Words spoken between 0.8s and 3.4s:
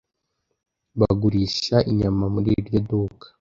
Bagurisha inyama muri iryo duka.